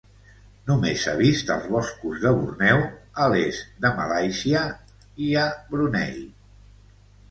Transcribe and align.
Només 0.69 1.03
s'ha 1.03 1.13
vist 1.19 1.51
als 1.57 1.67
boscos 1.75 2.23
de 2.25 2.33
Borneo, 2.39 2.81
a 3.27 3.31
l'est 3.37 3.71
de 3.87 3.95
Malàisia, 4.03 4.67
i 5.31 5.35
a 5.47 5.49
Brunei. 5.73 6.23